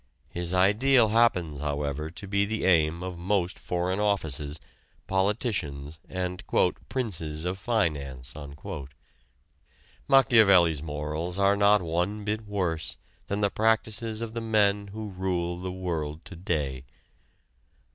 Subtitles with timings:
[0.31, 4.59] His ideal happens, however, to be the aim of most foreign offices,
[5.05, 6.41] politicians and
[6.89, 8.33] "princes of finance."
[10.07, 15.59] Machiavelli's morals are not one bit worse than the practices of the men who rule
[15.59, 16.83] the world to day.